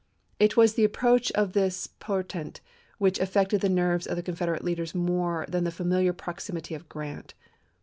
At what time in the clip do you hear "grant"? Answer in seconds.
6.89-7.35